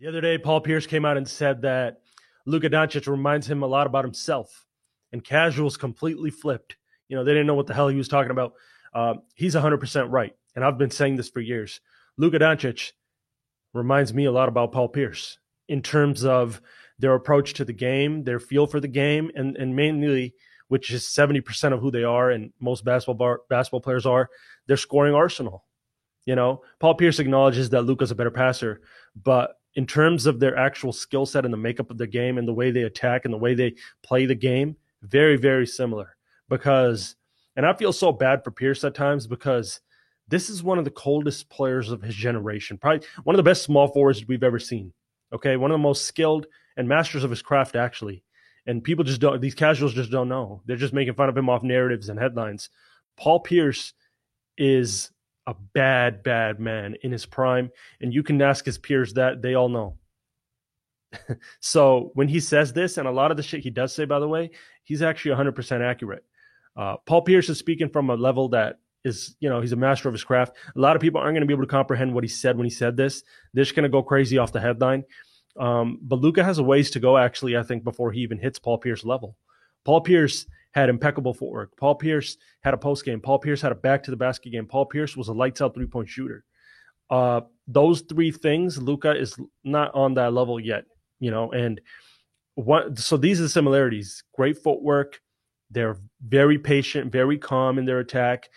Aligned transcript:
The 0.00 0.06
other 0.06 0.20
day, 0.20 0.38
Paul 0.38 0.60
Pierce 0.60 0.86
came 0.86 1.04
out 1.04 1.16
and 1.16 1.26
said 1.26 1.62
that 1.62 2.02
Luka 2.46 2.70
Doncic 2.70 3.08
reminds 3.08 3.50
him 3.50 3.64
a 3.64 3.66
lot 3.66 3.88
about 3.88 4.04
himself, 4.04 4.64
and 5.12 5.24
casuals 5.24 5.76
completely 5.76 6.30
flipped. 6.30 6.76
You 7.08 7.16
know, 7.16 7.24
they 7.24 7.32
didn't 7.32 7.48
know 7.48 7.54
what 7.54 7.66
the 7.66 7.74
hell 7.74 7.88
he 7.88 7.96
was 7.96 8.06
talking 8.06 8.30
about. 8.30 8.52
Uh, 8.94 9.14
he's 9.34 9.56
100% 9.56 10.06
right, 10.10 10.34
and 10.54 10.64
I've 10.64 10.78
been 10.78 10.92
saying 10.92 11.16
this 11.16 11.28
for 11.28 11.40
years. 11.40 11.80
Luka 12.16 12.38
Doncic 12.38 12.92
reminds 13.74 14.14
me 14.14 14.24
a 14.26 14.32
lot 14.32 14.48
about 14.48 14.70
Paul 14.70 14.88
Pierce 14.88 15.38
in 15.68 15.82
terms 15.82 16.24
of 16.24 16.62
their 17.00 17.14
approach 17.14 17.54
to 17.54 17.64
the 17.64 17.72
game, 17.72 18.22
their 18.22 18.38
feel 18.38 18.68
for 18.68 18.78
the 18.78 18.88
game, 18.88 19.32
and 19.34 19.56
and 19.56 19.74
mainly, 19.74 20.32
which 20.68 20.92
is 20.92 21.04
70% 21.04 21.72
of 21.72 21.80
who 21.80 21.90
they 21.90 22.04
are, 22.04 22.30
and 22.30 22.52
most 22.60 22.84
basketball 22.84 23.14
bar, 23.14 23.40
basketball 23.50 23.80
players 23.80 24.06
are, 24.06 24.30
their 24.68 24.76
scoring 24.76 25.14
arsenal. 25.14 25.64
You 26.24 26.36
know, 26.36 26.62
Paul 26.78 26.94
Pierce 26.94 27.18
acknowledges 27.18 27.70
that 27.70 27.82
Luka's 27.82 28.12
a 28.12 28.14
better 28.14 28.30
passer, 28.30 28.80
but 29.16 29.57
in 29.78 29.86
terms 29.86 30.26
of 30.26 30.40
their 30.40 30.56
actual 30.56 30.92
skill 30.92 31.24
set 31.24 31.44
and 31.44 31.54
the 31.54 31.56
makeup 31.56 31.88
of 31.88 31.98
their 31.98 32.08
game 32.08 32.36
and 32.36 32.48
the 32.48 32.52
way 32.52 32.72
they 32.72 32.82
attack 32.82 33.24
and 33.24 33.32
the 33.32 33.38
way 33.38 33.54
they 33.54 33.72
play 34.02 34.26
the 34.26 34.34
game, 34.34 34.74
very, 35.02 35.36
very 35.36 35.68
similar. 35.68 36.16
Because, 36.48 37.14
and 37.54 37.64
I 37.64 37.72
feel 37.74 37.92
so 37.92 38.10
bad 38.10 38.42
for 38.42 38.50
Pierce 38.50 38.82
at 38.82 38.96
times 38.96 39.28
because 39.28 39.80
this 40.26 40.50
is 40.50 40.64
one 40.64 40.78
of 40.78 40.84
the 40.84 40.90
coldest 40.90 41.48
players 41.48 41.92
of 41.92 42.02
his 42.02 42.16
generation, 42.16 42.76
probably 42.76 43.06
one 43.22 43.36
of 43.36 43.38
the 43.38 43.48
best 43.48 43.62
small 43.62 43.86
forwards 43.86 44.26
we've 44.26 44.42
ever 44.42 44.58
seen. 44.58 44.92
Okay, 45.32 45.56
one 45.56 45.70
of 45.70 45.76
the 45.76 45.78
most 45.78 46.06
skilled 46.06 46.48
and 46.76 46.88
masters 46.88 47.22
of 47.22 47.30
his 47.30 47.40
craft, 47.40 47.76
actually. 47.76 48.24
And 48.66 48.82
people 48.82 49.04
just 49.04 49.20
don't; 49.20 49.40
these 49.40 49.54
casuals 49.54 49.94
just 49.94 50.10
don't 50.10 50.28
know. 50.28 50.60
They're 50.66 50.76
just 50.76 50.92
making 50.92 51.14
fun 51.14 51.28
of 51.28 51.38
him 51.38 51.48
off 51.48 51.62
narratives 51.62 52.08
and 52.08 52.18
headlines. 52.18 52.68
Paul 53.16 53.38
Pierce 53.38 53.92
is 54.56 55.12
a 55.48 55.54
bad, 55.72 56.22
bad 56.22 56.60
man 56.60 56.94
in 57.02 57.10
his 57.10 57.24
prime, 57.24 57.70
and 58.00 58.12
you 58.12 58.22
can 58.22 58.40
ask 58.42 58.64
his 58.64 58.78
peers 58.78 59.14
that; 59.14 59.40
they 59.42 59.54
all 59.54 59.70
know. 59.70 59.96
so 61.60 62.10
when 62.14 62.28
he 62.28 62.38
says 62.38 62.72
this, 62.72 62.98
and 62.98 63.08
a 63.08 63.12
lot 63.12 63.30
of 63.30 63.36
the 63.38 63.42
shit 63.42 63.62
he 63.62 63.70
does 63.70 63.94
say, 63.94 64.04
by 64.04 64.20
the 64.20 64.28
way, 64.28 64.50
he's 64.84 65.00
actually 65.00 65.34
100% 65.34 65.80
accurate. 65.80 66.22
Uh, 66.76 66.96
Paul 67.06 67.22
Pierce 67.22 67.48
is 67.48 67.58
speaking 67.58 67.88
from 67.88 68.10
a 68.10 68.14
level 68.14 68.50
that 68.50 68.78
is, 69.04 69.34
you 69.40 69.48
know, 69.48 69.62
he's 69.62 69.72
a 69.72 69.76
master 69.76 70.08
of 70.08 70.14
his 70.14 70.22
craft. 70.22 70.54
A 70.76 70.78
lot 70.78 70.96
of 70.96 71.02
people 71.02 71.20
aren't 71.20 71.34
going 71.34 71.40
to 71.40 71.46
be 71.46 71.54
able 71.54 71.64
to 71.64 71.70
comprehend 71.70 72.14
what 72.14 72.24
he 72.24 72.28
said 72.28 72.56
when 72.56 72.66
he 72.66 72.70
said 72.70 72.96
this. 72.96 73.22
They're 73.54 73.64
just 73.64 73.74
going 73.74 73.84
to 73.84 73.88
go 73.88 74.02
crazy 74.02 74.36
off 74.38 74.52
the 74.52 74.60
headline. 74.60 75.04
Um, 75.58 75.98
but 76.02 76.20
Luka 76.20 76.44
has 76.44 76.58
a 76.58 76.62
ways 76.62 76.90
to 76.92 77.00
go, 77.00 77.16
actually, 77.16 77.56
I 77.56 77.62
think, 77.62 77.84
before 77.84 78.12
he 78.12 78.20
even 78.20 78.38
hits 78.38 78.58
Paul 78.58 78.78
Pierce 78.78 79.04
level. 79.04 79.36
Paul 79.84 80.02
Pierce 80.02 80.46
had 80.72 80.88
impeccable 80.88 81.34
footwork. 81.34 81.76
Paul 81.76 81.94
Pierce 81.94 82.36
had 82.60 82.74
a 82.74 82.78
post 82.78 83.04
game. 83.04 83.20
Paul 83.20 83.38
Pierce 83.38 83.60
had 83.60 83.72
a 83.72 83.76
back 83.76 84.02
to 84.04 84.10
the 84.10 84.16
basket 84.16 84.50
game. 84.50 84.66
Paul 84.66 84.86
Pierce 84.86 85.16
was 85.16 85.28
a 85.28 85.32
lights 85.32 85.60
out 85.60 85.74
three 85.74 85.86
point 85.86 86.08
shooter. 86.08 86.44
Uh, 87.10 87.40
those 87.66 88.02
three 88.02 88.30
things, 88.30 88.80
Luka 88.80 89.16
is 89.16 89.36
not 89.64 89.94
on 89.94 90.14
that 90.14 90.32
level 90.32 90.60
yet, 90.60 90.84
you 91.20 91.30
know, 91.30 91.50
and 91.52 91.80
what 92.54 92.98
so 92.98 93.16
these 93.16 93.40
are 93.40 93.44
the 93.44 93.48
similarities. 93.48 94.22
Great 94.34 94.58
footwork. 94.58 95.20
They're 95.70 95.96
very 96.26 96.58
patient, 96.58 97.12
very 97.12 97.38
calm 97.38 97.78
in 97.78 97.84
their 97.84 98.00
attack. 98.00 98.48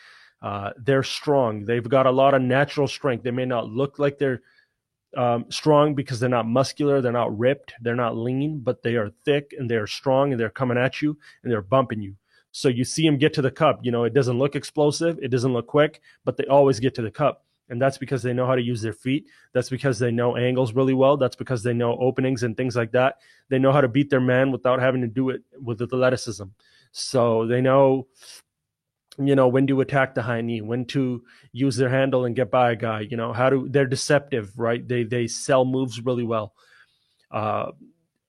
Uh, 0.41 0.71
they're 0.77 1.03
strong. 1.03 1.65
They've 1.65 1.87
got 1.87 2.07
a 2.07 2.11
lot 2.11 2.33
of 2.33 2.41
natural 2.41 2.87
strength. 2.87 3.23
They 3.23 3.31
may 3.31 3.45
not 3.45 3.67
look 3.67 3.99
like 3.99 4.17
they're 4.17 4.41
um, 5.17 5.45
strong 5.49 5.95
because 5.95 6.19
they're 6.19 6.29
not 6.29 6.47
muscular, 6.47 7.01
they're 7.01 7.11
not 7.11 7.37
ripped, 7.37 7.73
they're 7.81 7.95
not 7.95 8.17
lean, 8.17 8.59
but 8.59 8.81
they 8.81 8.95
are 8.95 9.09
thick 9.25 9.53
and 9.57 9.69
they're 9.69 9.87
strong 9.87 10.31
and 10.31 10.39
they're 10.39 10.49
coming 10.49 10.77
at 10.77 11.01
you 11.01 11.17
and 11.43 11.51
they're 11.51 11.61
bumping 11.61 12.01
you. 12.01 12.15
So 12.51 12.67
you 12.67 12.83
see 12.83 13.05
them 13.05 13.17
get 13.17 13.33
to 13.35 13.41
the 13.41 13.51
cup. 13.51 13.79
You 13.83 13.91
know, 13.91 14.03
it 14.03 14.13
doesn't 14.13 14.37
look 14.37 14.55
explosive, 14.55 15.19
it 15.21 15.29
doesn't 15.29 15.53
look 15.53 15.67
quick, 15.67 16.01
but 16.25 16.37
they 16.37 16.45
always 16.45 16.79
get 16.79 16.95
to 16.95 17.01
the 17.01 17.11
cup. 17.11 17.45
And 17.69 17.81
that's 17.81 17.97
because 17.97 18.21
they 18.21 18.33
know 18.33 18.45
how 18.45 18.55
to 18.55 18.61
use 18.61 18.81
their 18.81 18.91
feet. 18.91 19.27
That's 19.53 19.69
because 19.69 19.97
they 19.97 20.11
know 20.11 20.35
angles 20.35 20.73
really 20.73 20.93
well. 20.93 21.15
That's 21.15 21.37
because 21.37 21.63
they 21.63 21.73
know 21.73 21.97
openings 22.01 22.43
and 22.43 22.57
things 22.57 22.75
like 22.75 22.91
that. 22.91 23.19
They 23.47 23.59
know 23.59 23.71
how 23.71 23.79
to 23.79 23.87
beat 23.87 24.09
their 24.09 24.19
man 24.19 24.51
without 24.51 24.81
having 24.81 24.99
to 25.01 25.07
do 25.07 25.29
it 25.29 25.41
with 25.57 25.81
athleticism. 25.81 26.43
So 26.91 27.47
they 27.47 27.61
know 27.61 28.07
you 29.17 29.35
know 29.35 29.47
when 29.47 29.67
to 29.67 29.81
attack 29.81 30.15
the 30.15 30.21
high 30.21 30.41
knee 30.41 30.61
when 30.61 30.85
to 30.85 31.23
use 31.51 31.75
their 31.75 31.89
handle 31.89 32.25
and 32.25 32.35
get 32.35 32.49
by 32.49 32.71
a 32.71 32.75
guy 32.75 33.01
you 33.01 33.17
know 33.17 33.33
how 33.33 33.49
to 33.49 33.67
they're 33.69 33.85
deceptive 33.85 34.57
right? 34.57 34.87
They 34.87 35.03
they 35.03 35.27
sell 35.27 35.65
moves 35.65 36.01
really 36.01 36.23
well. 36.23 36.53
Uh 37.29 37.71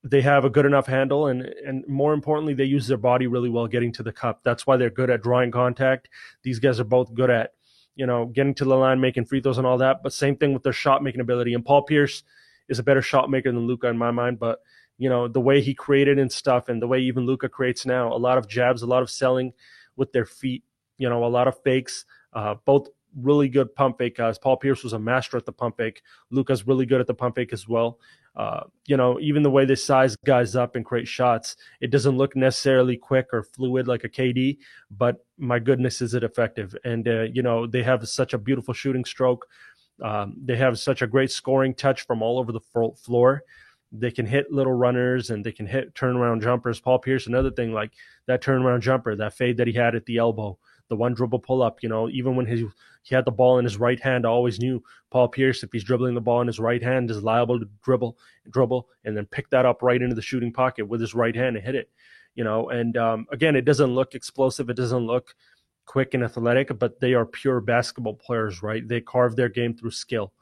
they 0.05 0.21
have 0.21 0.45
a 0.45 0.51
good 0.51 0.67
enough 0.67 0.87
handle 0.87 1.29
and 1.29 1.43
and 1.43 1.87
more 1.87 2.13
importantly 2.13 2.55
they 2.55 2.65
use 2.65 2.89
their 2.89 2.97
body 2.97 3.29
really 3.29 3.49
well 3.49 3.69
getting 3.69 3.93
to 3.93 4.03
the 4.03 4.13
cup. 4.13 4.41
That's 4.43 4.67
why 4.67 4.77
they're 4.77 4.91
good 4.91 5.11
at 5.11 5.23
drawing 5.23 5.53
contact. 5.53 6.09
These 6.43 6.59
guys 6.59 6.81
are 6.81 6.85
both 6.85 7.15
good 7.15 7.31
at 7.31 7.53
you 7.95 8.07
know 8.07 8.27
getting 8.27 8.55
to 8.55 8.65
the 8.65 8.75
line 8.75 9.01
making 9.01 9.27
free 9.27 9.41
throws 9.41 9.59
and 9.59 9.67
all 9.67 9.79
that. 9.79 10.03
But 10.03 10.13
same 10.13 10.37
thing 10.37 10.53
with 10.53 10.65
their 10.65 10.73
shot 10.73 11.03
making 11.03 11.21
ability. 11.21 11.55
And 11.55 11.65
paul 11.65 11.83
pierce 11.83 12.25
is 12.69 12.81
a 12.81 12.83
better 12.83 13.03
shot 13.03 13.31
maker 13.31 13.53
than 13.53 13.67
luka 13.67 13.87
in 13.87 13.99
my 13.99 14.11
mind. 14.11 14.41
But 14.41 14.59
you 14.99 15.09
know 15.09 15.29
the 15.29 15.41
way 15.41 15.61
he 15.61 15.75
created 15.75 16.19
and 16.19 16.31
stuff 16.31 16.69
and 16.69 16.83
the 16.83 16.89
way 16.89 16.99
even 16.99 17.25
luka 17.25 17.49
creates 17.49 17.87
now 17.87 18.13
a 18.13 18.19
lot 18.19 18.39
of 18.39 18.47
jabs 18.47 18.83
a 18.83 18.87
lot 18.87 19.03
of 19.03 19.11
selling 19.11 19.53
with 19.97 20.13
their 20.13 20.27
feet 20.27 20.63
you 21.03 21.09
know, 21.09 21.25
a 21.25 21.27
lot 21.27 21.49
of 21.49 21.61
fakes, 21.65 22.05
uh, 22.33 22.55
both 22.65 22.87
really 23.21 23.49
good 23.49 23.75
pump 23.75 23.99
fake 23.99 24.17
guys. 24.17 24.39
Paul 24.39 24.57
Pierce 24.57 24.85
was 24.85 24.93
a 24.93 25.01
master 25.01 25.37
at 25.37 25.45
the 25.45 25.53
pump 25.53 25.77
fake. 25.79 26.01
Luka's 26.31 26.65
really 26.65 26.87
good 26.87 27.01
at 27.01 27.09
the 27.09 27.15
pump 27.15 27.35
fake 27.35 27.53
as 27.53 27.67
well. 27.67 27.99
Uh, 28.37 28.61
you 28.87 28.97
know, 28.97 29.19
even 29.19 29.43
the 29.43 29.51
way 29.51 29.65
they 29.65 29.75
size 29.75 30.15
guys 30.25 30.55
up 30.55 30.77
and 30.77 30.85
create 30.85 31.09
shots, 31.09 31.57
it 31.81 31.91
doesn't 31.91 32.17
look 32.17 32.37
necessarily 32.37 32.97
quick 32.97 33.27
or 33.33 33.43
fluid 33.43 33.89
like 33.89 34.05
a 34.05 34.09
KD, 34.09 34.59
but 34.93 35.27
my 35.39 35.59
goodness, 35.59 36.01
is 36.01 36.15
it 36.15 36.23
effective? 36.23 36.75
And, 36.85 37.09
uh, 37.09 37.23
you 37.23 37.43
know, 37.43 37.67
they 37.67 37.83
have 37.83 38.09
such 38.09 38.33
a 38.33 38.39
beautiful 38.39 38.73
shooting 38.73 39.05
stroke. 39.05 39.49
Um, 40.01 40.37
they 40.43 40.57
have 40.57 40.79
such 40.79 41.03
a 41.03 41.09
great 41.09 41.33
scoring 41.33 41.75
touch 41.75 42.07
from 42.07 42.23
all 42.23 42.39
over 42.39 42.53
the 42.53 42.95
floor. 42.95 43.43
They 43.91 44.13
can 44.13 44.25
hit 44.25 44.53
little 44.53 44.73
runners 44.73 45.31
and 45.31 45.45
they 45.45 45.53
can 45.53 45.67
hit 45.67 45.95
turnaround 45.95 46.43
jumpers. 46.43 46.81
Paul 46.81 47.01
Pierce, 47.01 47.27
another 47.27 47.51
thing 47.51 47.73
like 47.73 47.91
that 48.27 48.41
turnaround 48.41 48.81
jumper, 48.81 49.17
that 49.17 49.35
fade 49.35 49.57
that 49.57 49.67
he 49.67 49.73
had 49.73 49.97
at 49.97 50.07
the 50.07 50.19
elbow 50.19 50.59
the 50.89 50.97
one 50.97 51.15
dribble 51.15 51.41
pull 51.41 51.63
up. 51.63 51.83
You 51.83 51.89
know, 51.89 52.09
even 52.09 52.37
when 52.37 52.47
he 52.47 52.67
he 53.03 53.15
had 53.15 53.25
the 53.25 53.31
ball 53.31 53.59
in 53.59 53.65
his 53.65 53.79
right 53.79 54.01
hand, 54.01 54.27
I 54.27 54.31
always 54.31 54.61
knew 54.61 54.83
Paul 55.11 55.29
Pierce, 55.29 55.63
if 55.63 55.71
he's 55.73 55.85
dribbling 55.85 56.15
the 56.15 56.21
ball 56.21 56.41
in 56.41 56.47
his 56.47 56.61
right 56.61 56.83
hand, 56.83 57.11
is 57.11 57.23
liable 57.23 57.59
to 57.59 57.69
dribble, 57.83 58.17
dribble, 58.51 58.89
and 59.05 59.17
then 59.17 59.27
pick 59.27 59.51
that 59.51 59.67
up 59.67 59.83
right 59.83 60.01
into 60.01 60.15
the 60.15 60.23
shooting 60.23 60.53
pocket 60.53 60.87
with 60.87 61.01
his 61.01 61.15
right 61.15 61.35
hand 61.35 61.57
and 61.57 61.65
hit 61.65 61.75
it. 61.75 61.91
You 62.35 62.45
know, 62.45 62.71
and 62.71 62.97
um, 62.97 63.27
again, 63.31 63.57
it 63.57 63.65
doesn't 63.65 63.95
look 63.95 64.15
explosive. 64.15 64.71
It 64.71 64.77
doesn't 64.77 65.07
look 65.07 65.35
quick 65.85 66.15
and 66.15 66.23
athletic, 66.23 66.79
but 66.79 67.01
they 67.01 67.15
are 67.15 67.27
pure 67.27 67.61
basketball 67.61 68.15
players, 68.15 68.63
right? 68.63 68.87
They 68.87 69.01
carve 69.01 69.37
their 69.37 69.49
game 69.49 69.75
through 69.75 69.91
skill. 69.91 70.33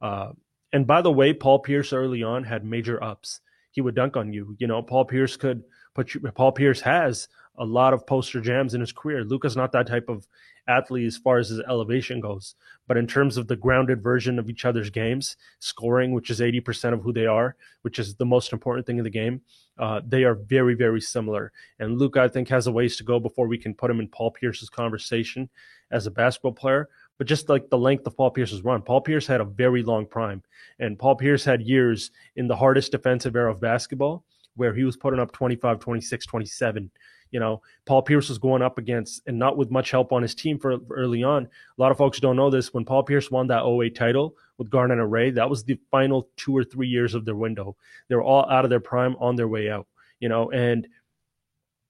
Uh, 0.00 0.32
and 0.72 0.86
by 0.86 1.02
the 1.02 1.12
way, 1.12 1.32
Paul 1.32 1.60
Pierce 1.60 1.92
early 1.92 2.22
on 2.22 2.44
had 2.44 2.64
major 2.64 3.02
ups. 3.02 3.40
He 3.70 3.80
would 3.80 3.94
dunk 3.94 4.16
on 4.16 4.32
you. 4.32 4.56
You 4.58 4.66
know, 4.66 4.82
Paul 4.82 5.04
Pierce 5.04 5.36
could 5.36 5.62
put 5.94 6.14
you. 6.14 6.20
Paul 6.20 6.52
Pierce 6.52 6.80
has 6.80 7.28
a 7.58 7.64
lot 7.64 7.92
of 7.92 8.06
poster 8.06 8.40
jams 8.40 8.74
in 8.74 8.80
his 8.80 8.92
career. 8.92 9.24
Luka's 9.24 9.56
not 9.56 9.72
that 9.72 9.86
type 9.86 10.08
of 10.08 10.26
athlete 10.68 11.06
as 11.06 11.16
far 11.16 11.38
as 11.38 11.48
his 11.48 11.60
elevation 11.60 12.20
goes, 12.20 12.54
but 12.86 12.96
in 12.96 13.06
terms 13.06 13.36
of 13.36 13.48
the 13.48 13.56
grounded 13.56 14.02
version 14.02 14.38
of 14.38 14.48
each 14.48 14.64
other's 14.64 14.90
games, 14.90 15.36
scoring, 15.58 16.12
which 16.12 16.30
is 16.30 16.40
80% 16.40 16.92
of 16.92 17.02
who 17.02 17.12
they 17.12 17.26
are, 17.26 17.56
which 17.82 17.98
is 17.98 18.14
the 18.14 18.26
most 18.26 18.52
important 18.52 18.86
thing 18.86 18.98
in 18.98 19.04
the 19.04 19.10
game, 19.10 19.40
uh, 19.78 20.00
they 20.06 20.24
are 20.24 20.34
very, 20.34 20.74
very 20.74 21.00
similar. 21.00 21.52
And 21.78 21.98
Luka, 21.98 22.20
I 22.20 22.28
think, 22.28 22.48
has 22.48 22.66
a 22.66 22.72
ways 22.72 22.96
to 22.96 23.04
go 23.04 23.18
before 23.18 23.48
we 23.48 23.58
can 23.58 23.74
put 23.74 23.90
him 23.90 24.00
in 24.00 24.08
Paul 24.08 24.30
Pierce's 24.30 24.70
conversation 24.70 25.48
as 25.90 26.06
a 26.06 26.10
basketball 26.10 26.52
player. 26.52 26.88
But 27.16 27.26
just 27.26 27.48
like 27.48 27.68
the 27.68 27.78
length 27.78 28.06
of 28.06 28.16
Paul 28.16 28.30
Pierce's 28.30 28.62
run, 28.62 28.82
Paul 28.82 29.00
Pierce 29.00 29.26
had 29.26 29.40
a 29.40 29.44
very 29.44 29.82
long 29.82 30.06
prime. 30.06 30.42
And 30.78 30.98
Paul 30.98 31.16
Pierce 31.16 31.44
had 31.44 31.62
years 31.62 32.10
in 32.36 32.46
the 32.46 32.56
hardest 32.56 32.92
defensive 32.92 33.34
era 33.34 33.50
of 33.50 33.60
basketball 33.60 34.24
where 34.54 34.74
he 34.74 34.84
was 34.84 34.96
putting 34.96 35.20
up 35.20 35.32
25, 35.32 35.78
26, 35.78 36.26
27 36.26 36.90
you 37.30 37.40
know, 37.40 37.62
Paul 37.84 38.02
Pierce 38.02 38.28
was 38.28 38.38
going 38.38 38.62
up 38.62 38.78
against, 38.78 39.22
and 39.26 39.38
not 39.38 39.56
with 39.56 39.70
much 39.70 39.90
help 39.90 40.12
on 40.12 40.22
his 40.22 40.34
team 40.34 40.58
for, 40.58 40.78
early 40.90 41.22
on. 41.22 41.44
A 41.44 41.80
lot 41.80 41.90
of 41.90 41.98
folks 41.98 42.20
don't 42.20 42.36
know 42.36 42.50
this. 42.50 42.72
When 42.72 42.84
Paul 42.84 43.02
Pierce 43.02 43.30
won 43.30 43.46
that 43.48 43.64
08 43.64 43.94
title 43.94 44.36
with 44.56 44.70
Garnett 44.70 44.98
and 44.98 45.12
Ray, 45.12 45.30
that 45.30 45.48
was 45.48 45.64
the 45.64 45.78
final 45.90 46.28
two 46.36 46.56
or 46.56 46.64
three 46.64 46.88
years 46.88 47.14
of 47.14 47.24
their 47.24 47.36
window. 47.36 47.76
They 48.08 48.14
were 48.14 48.22
all 48.22 48.48
out 48.50 48.64
of 48.64 48.70
their 48.70 48.80
prime, 48.80 49.16
on 49.20 49.36
their 49.36 49.48
way 49.48 49.70
out. 49.70 49.86
You 50.20 50.28
know, 50.28 50.50
and 50.50 50.88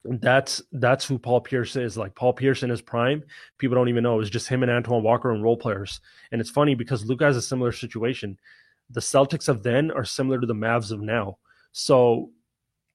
that's 0.05 0.62
that's 0.73 1.05
who 1.05 1.19
Paul 1.19 1.40
Pierce 1.40 1.76
is. 1.76 1.96
Like 1.96 2.14
Paul 2.14 2.32
Pierce 2.32 2.62
in 2.62 2.70
his 2.70 2.82
prime, 2.82 3.23
people 3.58 3.75
don't 3.75 3.88
even 3.88 4.02
know. 4.02 4.14
It 4.14 4.19
was 4.19 4.31
just 4.31 4.49
him 4.49 4.62
and 4.62 4.73
Antoine 4.73 5.02
Walker 5.02 5.32
and 5.32 5.43
role 5.43 5.56
players. 5.56 6.00
And 6.32 6.40
it's 6.40 6.50
funny 6.50 6.75
because 6.75 7.05
Luka 7.05 7.25
has 7.25 7.37
a 7.37 7.43
similar 7.43 7.73
situation. 7.73 8.38
The 8.90 9.00
Celtics 9.00 9.49
of 9.49 9.62
then 9.62 9.90
are 9.90 10.05
similar 10.05 10.40
to 10.40 10.46
the 10.46 10.55
Mavs 10.55 10.93
of 10.93 11.00
now. 11.00 11.38
So 11.73 12.31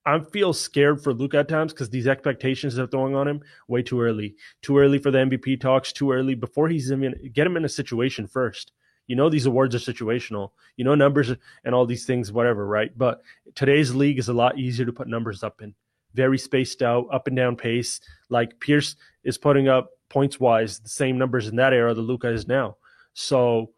I 0.05 0.19
feel 0.19 0.51
scared 0.53 1.01
for 1.01 1.13
Luka 1.13 1.39
at 1.39 1.47
times 1.47 1.71
because 1.71 1.89
these 1.89 2.07
expectations 2.07 2.75
they're 2.75 2.87
throwing 2.87 3.15
on 3.15 3.27
him 3.27 3.41
way 3.67 3.81
too 3.81 4.01
early. 4.01 4.35
Too 4.61 4.77
early 4.77 4.99
for 4.99 5.11
the 5.11 5.19
MVP 5.19 5.61
talks. 5.61 5.93
Too 5.93 6.11
early 6.11 6.35
before 6.35 6.67
he's 6.67 6.91
in. 6.91 7.31
Get 7.33 7.47
him 7.47 7.55
in 7.55 7.65
a 7.65 7.69
situation 7.69 8.27
first. 8.27 8.73
You 9.07 9.15
know 9.15 9.29
these 9.29 9.45
awards 9.45 9.75
are 9.75 9.79
situational. 9.79 10.51
You 10.77 10.85
know 10.85 10.95
numbers 10.95 11.31
and 11.63 11.75
all 11.75 11.85
these 11.85 12.05
things, 12.05 12.31
whatever, 12.31 12.65
right? 12.65 12.97
But 12.97 13.21
today's 13.55 13.93
league 13.93 14.19
is 14.19 14.29
a 14.29 14.33
lot 14.33 14.57
easier 14.57 14.85
to 14.85 14.93
put 14.93 15.07
numbers 15.07 15.43
up 15.43 15.61
in. 15.61 15.73
Very 16.13 16.37
spaced 16.37 16.81
out, 16.81 17.07
up 17.11 17.27
and 17.27 17.35
down 17.35 17.55
pace. 17.55 17.99
Like 18.29 18.59
Pierce 18.59 18.95
is 19.23 19.37
putting 19.37 19.67
up 19.67 19.89
points 20.09 20.39
wise 20.39 20.79
the 20.79 20.89
same 20.89 21.17
numbers 21.17 21.47
in 21.47 21.55
that 21.57 21.73
era 21.73 21.93
that 21.93 22.01
Luka 22.01 22.29
is 22.29 22.47
now. 22.47 22.77
So 23.13 23.71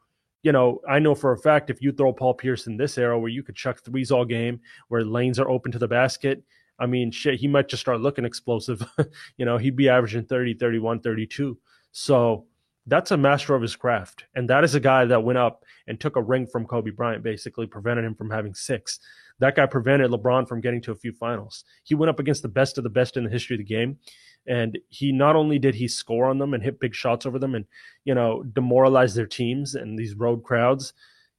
you 0.45 0.51
know, 0.51 0.79
I 0.87 0.99
know 0.99 1.15
for 1.15 1.31
a 1.31 1.39
fact 1.39 1.71
if 1.71 1.81
you 1.81 1.91
throw 1.91 2.13
Paul 2.13 2.35
Pierce 2.35 2.67
in 2.67 2.77
this 2.77 2.99
era 2.99 3.19
where 3.19 3.31
you 3.31 3.41
could 3.41 3.55
chuck 3.55 3.81
threes 3.83 4.11
all 4.11 4.25
game, 4.25 4.59
where 4.89 5.03
lanes 5.03 5.39
are 5.39 5.49
open 5.49 5.71
to 5.71 5.79
the 5.79 5.87
basket, 5.87 6.43
I 6.77 6.85
mean, 6.85 7.09
shit, 7.09 7.39
he 7.39 7.47
might 7.47 7.67
just 7.67 7.81
start 7.81 7.99
looking 7.99 8.25
explosive. 8.25 8.87
you 9.37 9.45
know, 9.45 9.57
he'd 9.57 9.75
be 9.75 9.89
averaging 9.89 10.25
30, 10.25 10.53
31, 10.53 10.99
32. 10.99 11.57
So 11.93 12.45
that's 12.85 13.09
a 13.09 13.17
master 13.17 13.55
of 13.55 13.63
his 13.63 13.75
craft. 13.75 14.25
And 14.35 14.47
that 14.51 14.63
is 14.63 14.75
a 14.75 14.79
guy 14.79 15.05
that 15.05 15.23
went 15.23 15.39
up 15.39 15.63
and 15.87 15.99
took 15.99 16.15
a 16.15 16.21
ring 16.21 16.45
from 16.45 16.67
Kobe 16.67 16.91
Bryant, 16.91 17.23
basically 17.23 17.65
prevented 17.65 18.05
him 18.05 18.13
from 18.13 18.29
having 18.29 18.53
six. 18.53 18.99
That 19.39 19.55
guy 19.55 19.65
prevented 19.65 20.11
LeBron 20.11 20.47
from 20.47 20.61
getting 20.61 20.81
to 20.83 20.91
a 20.91 20.95
few 20.95 21.11
finals. 21.11 21.63
He 21.83 21.95
went 21.95 22.11
up 22.11 22.19
against 22.19 22.43
the 22.43 22.49
best 22.49 22.77
of 22.77 22.83
the 22.83 22.91
best 22.91 23.17
in 23.17 23.23
the 23.23 23.31
history 23.31 23.55
of 23.55 23.61
the 23.61 23.65
game. 23.65 23.97
And 24.47 24.77
he 24.89 25.11
not 25.11 25.35
only 25.35 25.59
did 25.59 25.75
he 25.75 25.87
score 25.87 26.25
on 26.25 26.37
them 26.37 26.53
and 26.53 26.63
hit 26.63 26.79
big 26.79 26.93
shots 26.93 27.25
over 27.25 27.39
them 27.39 27.55
and, 27.55 27.65
you 28.03 28.13
know, 28.13 28.43
demoralize 28.43 29.15
their 29.15 29.25
teams 29.25 29.75
and 29.75 29.97
these 29.97 30.13
road 30.13 30.43
crowds, 30.43 30.93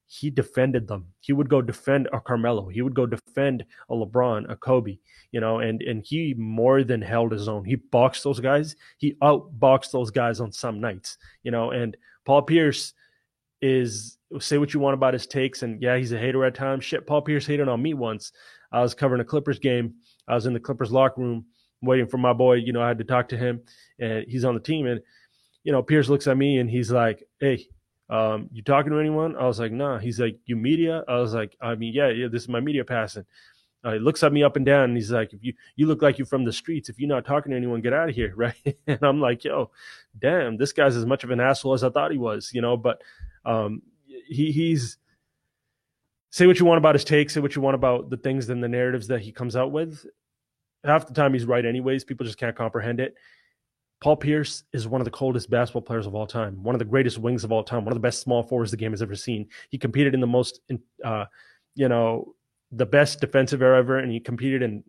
he 0.06 0.31
defended 0.31 0.87
them. 0.87 1.06
He 1.20 1.32
would 1.32 1.49
go 1.49 1.61
defend 1.61 2.08
a 2.12 2.20
Carmelo. 2.20 2.69
He 2.69 2.82
would 2.82 2.94
go 2.94 3.06
defend 3.06 3.64
a 3.91 3.94
LeBron, 3.94 4.50
a 4.50 4.56
Kobe, 4.56 4.99
you 5.32 5.41
know, 5.41 5.58
and 5.58 5.82
and 5.82 6.05
he 6.05 6.35
more 6.35 6.85
than 6.85 7.03
held 7.03 7.32
his 7.32 7.49
own. 7.49 7.64
He 7.64 7.76
boxed 7.76 8.23
those 8.23 8.41
guys. 8.41 8.76
He 8.99 9.14
outboxed 9.23 9.91
those 9.91 10.11
guys 10.11 10.41
on 10.41 10.52
some 10.52 10.81
nights, 10.81 11.19
you 11.43 11.50
know. 11.50 11.73
And 11.73 11.97
Paul 12.25 12.43
Pierce 12.43 12.94
is 13.61 14.19
say 14.38 14.59
what 14.59 14.75
you 14.75 14.81
want 14.81 14.94
about 14.94 15.14
his 15.14 15.26
takes, 15.26 15.62
and 15.62 15.82
yeah, 15.82 15.97
he's 15.97 16.12
a 16.12 16.19
hater 16.19 16.44
at 16.44 16.55
times. 16.55 16.85
Shit, 16.85 17.06
Paul 17.06 17.23
Pierce 17.23 17.47
hated 17.47 17.69
on 17.69 17.82
me 17.82 17.94
once. 17.94 18.32
I 18.70 18.82
was 18.82 18.94
covering 18.94 19.20
a 19.20 19.25
Clippers 19.25 19.59
game. 19.59 19.94
I 20.29 20.35
was 20.35 20.47
in 20.47 20.52
the 20.52 20.61
Clippers 20.61 20.93
locker 20.93 21.20
room 21.20 21.47
waiting 21.82 22.06
for 22.06 22.19
my 22.19 22.32
boy. 22.32 22.55
You 22.55 22.73
know, 22.73 22.82
I 22.82 22.88
had 22.88 22.99
to 22.99 23.05
talk 23.05 23.28
to 23.31 23.37
him, 23.37 23.62
and 23.99 24.25
he's 24.28 24.44
on 24.44 24.55
the 24.55 24.61
team. 24.61 24.87
And 24.87 25.00
you 25.64 25.73
know, 25.73 25.82
Pierce 25.82 26.08
looks 26.08 26.26
at 26.26 26.37
me 26.37 26.58
and 26.58 26.70
he's 26.70 26.90
like, 26.90 27.25
"Hey, 27.40 27.69
um, 28.08 28.49
you 28.52 28.62
talking 28.62 28.93
to 28.93 28.99
anyone?" 28.99 29.37
I 29.37 29.46
was 29.46 29.58
like, 29.58 29.73
"Nah." 29.73 29.99
He's 29.99 30.20
like, 30.20 30.38
"You 30.46 30.56
media?" 30.56 31.05
I 31.08 31.19
was 31.19 31.34
like, 31.34 31.56
"I 31.61 31.75
mean, 31.75 31.93
yeah, 31.93 32.08
yeah. 32.08 32.28
This 32.28 32.43
is 32.43 32.49
my 32.49 32.61
media 32.61 32.84
passing." 32.84 33.25
Uh, 33.84 33.93
he 33.93 33.99
looks 33.99 34.23
at 34.23 34.32
me 34.32 34.43
up 34.43 34.56
and 34.56 34.67
down, 34.67 34.84
and 34.84 34.96
he's 34.96 35.12
like, 35.12 35.32
"If 35.32 35.44
you 35.44 35.55
you 35.76 35.87
look 35.87 36.02
like 36.02 36.19
you're 36.19 36.26
from 36.26 36.44
the 36.44 36.52
streets. 36.52 36.88
If 36.88 36.99
you're 36.99 37.08
not 37.08 37.25
talking 37.25 37.50
to 37.50 37.56
anyone, 37.56 37.81
get 37.81 37.93
out 37.93 38.08
of 38.08 38.14
here, 38.14 38.32
right?" 38.37 38.76
and 38.87 38.99
I'm 39.02 39.20
like, 39.20 39.44
"Yo, 39.44 39.70
damn, 40.19 40.56
this 40.56 40.73
guy's 40.73 40.96
as 40.96 41.06
much 41.06 41.25
of 41.25 41.31
an 41.31 41.40
asshole 41.40 41.75
as 41.75 41.84
I 41.84 41.90
thought 41.90 42.12
he 42.12 42.19
was," 42.19 42.52
you 42.55 42.61
know. 42.61 42.76
But 42.76 43.02
um, 43.44 43.82
he 44.28 44.52
he's 44.52 44.99
say 46.31 46.46
what 46.46 46.61
you 46.61 46.67
want 46.67 46.78
about 46.78 46.94
his 46.94 47.05
takes, 47.05 47.34
say 47.34 47.40
what 47.40 47.56
you 47.56 47.62
want 47.62 47.75
about 47.75 48.11
the 48.11 48.17
things 48.17 48.49
and 48.49 48.62
the 48.62 48.69
narratives 48.69 49.08
that 49.08 49.20
he 49.20 49.32
comes 49.32 49.56
out 49.56 49.73
with. 49.73 50.05
Half 50.87 51.06
the 51.09 51.15
time 51.15 51.33
he's 51.33 51.44
right, 51.44 51.65
anyways. 51.65 52.05
People 52.05 52.25
just 52.25 52.38
can't 52.38 52.56
comprehend 52.56 53.00
it. 53.00 53.15
Paul 54.00 54.17
Pierce 54.17 54.65
is 54.73 54.87
one 54.87 55.00
of 55.00 55.05
the 55.06 55.11
coldest 55.11 55.50
basketball 55.50 55.83
players 55.83 56.06
of 56.06 56.15
all 56.15 56.27
time, 56.27 56.62
one 56.62 56.75
of 56.75 56.79
the 56.79 56.85
greatest 56.85 57.19
wings 57.19 57.44
of 57.44 57.53
all 57.53 57.65
time, 57.65 57.85
one 57.85 57.93
of 57.93 57.97
the 57.97 58.00
best 58.06 58.21
small 58.21 58.43
forwards 58.43 58.71
the 58.71 58.77
game 58.77 58.93
has 58.93 59.03
ever 59.03 59.15
seen. 59.15 59.49
He 59.71 59.79
competed 59.79 60.15
in 60.15 60.21
the 60.21 60.27
most, 60.27 60.61
uh, 61.03 61.25
you 61.75 61.88
know, 61.88 62.35
the 62.71 62.87
best 62.87 63.21
defensive 63.21 63.62
era 63.62 63.79
ever, 63.79 63.99
and 63.99 64.12
he 64.12 64.21
competed 64.21 64.62
and 64.62 64.85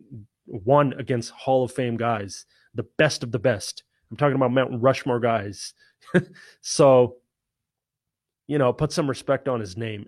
won 0.46 0.92
against 0.98 1.30
Hall 1.30 1.64
of 1.64 1.72
Fame 1.72 1.96
guys, 1.96 2.44
the 2.74 2.86
best 2.98 3.22
of 3.22 3.32
the 3.32 3.38
best. 3.38 3.82
I'm 4.10 4.16
talking 4.16 4.36
about 4.36 4.52
Mountain 4.52 4.80
Rushmore 4.80 5.20
guys. 5.20 5.74
so 6.60 7.16
you 8.48 8.56
know, 8.56 8.72
put 8.72 8.90
some 8.90 9.08
respect 9.08 9.46
on 9.46 9.60
his 9.60 9.76
name. 9.76 10.06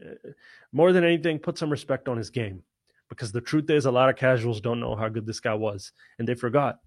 More 0.72 0.92
than 0.92 1.04
anything, 1.04 1.38
put 1.38 1.58
some 1.58 1.70
respect 1.70 2.08
on 2.08 2.16
his 2.16 2.30
game. 2.30 2.62
Because 3.10 3.32
the 3.32 3.40
truth 3.40 3.68
is, 3.68 3.84
a 3.84 3.90
lot 3.90 4.08
of 4.08 4.16
casuals 4.16 4.60
don't 4.60 4.80
know 4.80 4.96
how 4.96 5.10
good 5.10 5.26
this 5.26 5.40
guy 5.40 5.52
was, 5.52 5.92
and 6.18 6.26
they 6.26 6.34
forgot. 6.34 6.78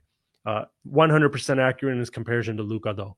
Uh, 0.46 0.66
100% 0.92 1.60
accurate 1.60 1.94
in 1.94 2.00
his 2.00 2.10
comparison 2.10 2.58
to 2.58 2.64
Luka 2.64 2.94
though. 2.96 3.16